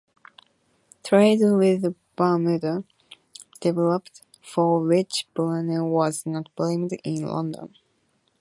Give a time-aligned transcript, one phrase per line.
[1.03, 2.83] Trade with Bermuda
[3.59, 7.75] developed, for which Bruere was not blamed in London.